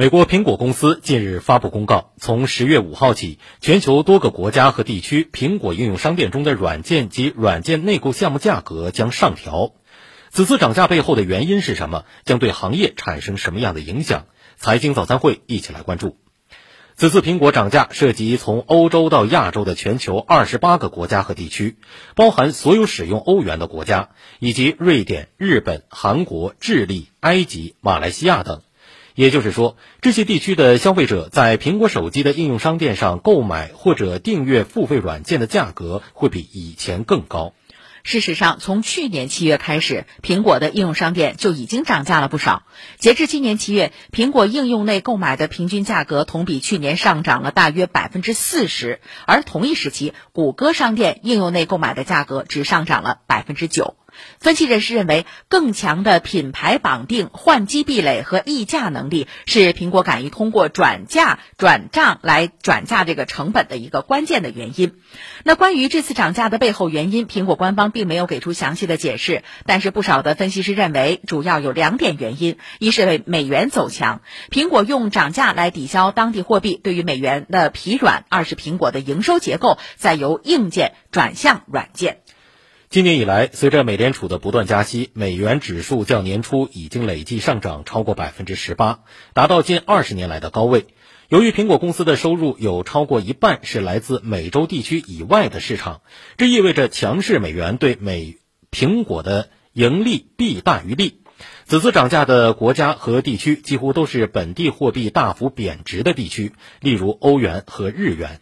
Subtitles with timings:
[0.00, 9.72] 美国苹果公司近日发布公告，从十月五号起，全球多个国家和地区苹果应用商店中的软件及软件内购项目价格将上调。
[10.30, 12.04] 此次涨价背后的原因是什么？
[12.24, 14.26] 将对行业产生什么样的影响？
[14.56, 16.16] 财经早餐会一起来关注。
[16.94, 21.76] 此次苹果涨价涉及从欧洲到亚洲的全球二十八个国家和地区，
[22.14, 28.62] 包含所有使用欧元的国家，以及瑞典、日本、韩国、智利、埃及、马来西亚等。
[29.18, 37.52] 也就是说，这些地区的消费者在苹果手机的应用商店上购买或者订阅付费软件的价格会比以前更高。
[38.04, 42.62] 事实上，从去年七月开始，苹果的应用商店就已经涨价了不少。
[43.00, 53.96] 截至今年七月，苹果应用内购买的平均价格同比去年上涨了大约百分之四十，而同一时期，谷歌商店应用内购买的价格只上涨了百分之九。
[54.40, 64.94] 分析人士认为，更强的品牌绑定、换机壁垒和议价能力是苹果敢于通过转价转账来转嫁这个成本的一个关键的原因。
[65.44, 69.42] 那关于这次涨价的背后原因，苹果官方并没有给出详细的解释。
[69.66, 82.18] 但是不少的分析师认为，主要有两点原因：一是为美元走强，苹果用涨价来抵消当地货币对于美元的疲软；二是苹果的营收结构在由硬件转向软件。
[82.90, 89.00] 今年以来，随着美联储的不断加息，美元指数较年初已经累计上涨超过百分之十八，
[89.34, 90.86] 达到近二十年来的高位。
[91.28, 96.00] 由于苹果公司的收入有超过一半是来自美洲地区以外的市场，
[96.38, 98.38] 这意味着强势美元对美
[98.70, 101.20] 苹果的盈利弊大于利。
[101.66, 108.40] 此次涨价的国家和地区几乎都是本地货币大幅贬值的地区，例如欧元和日元。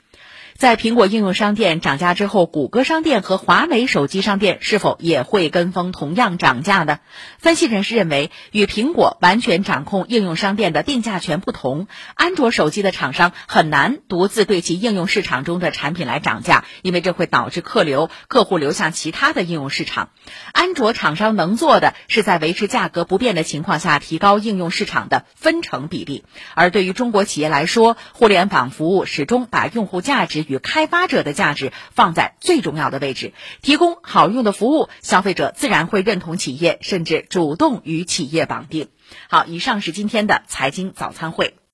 [0.58, 7.00] 在苹果应用商店涨价之后，谷歌商店和华为手机商店是否也会跟风同样涨价呢？
[7.38, 20.08] 分析人士认为，与苹果完全掌控应用商店的定价权不同，安卓手机的厂商很难独自对其应用市场中的产品来涨价，因为这会导致客流客户流向其他的应用市场。
[20.52, 26.24] 安卓厂商能做的是在维持价格不变的情况下，提高应用市场的分成比例。
[26.54, 30.45] 而对于中国企业来说，互联网服务始终把用户价值。
[30.46, 38.88] 与开发者的价值放在最重要的位置，提供好用的服务，消费者自然会认同企业，甚至主动与企业绑定。
[39.28, 41.56] 好，以上是今天的财经早餐会。